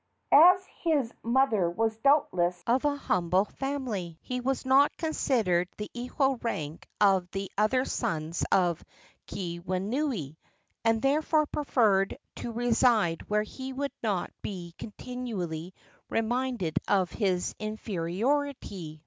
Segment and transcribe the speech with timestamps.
[0.31, 6.33] As his mother was doubtless of an humble family, he was not considered the equal
[6.33, 8.83] in rank of the other sons of
[9.27, 10.37] Keawenui,
[10.83, 15.71] and therefore preferred to reside where he would not be continually
[16.09, 18.99] reminded of his inferiority.